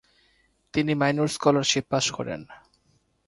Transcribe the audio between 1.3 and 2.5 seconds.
Scholarship pass করেন।